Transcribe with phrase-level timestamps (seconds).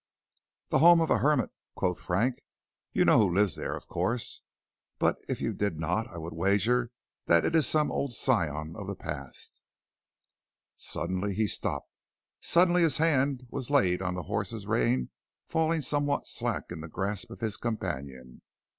[0.69, 2.41] "The home of a hermit," quoth Frank.
[2.91, 4.41] "You know who lives there of course,
[4.97, 6.89] but if you did not I would wager
[7.27, 9.61] that it is some old scion of the past"
[10.91, 11.99] Suddenly he stopped,
[12.39, 15.11] suddenly his hand was laid on the horse's rein
[15.45, 18.41] falling somewhat slack in the grasp of his companion.